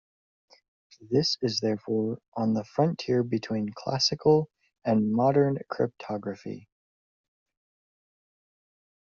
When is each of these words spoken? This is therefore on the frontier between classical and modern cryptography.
This 1.11 1.37
is 1.43 1.59
therefore 1.59 2.17
on 2.35 2.55
the 2.55 2.63
frontier 2.63 3.21
between 3.21 3.69
classical 3.71 4.49
and 4.83 5.11
modern 5.13 5.59
cryptography. 5.69 6.67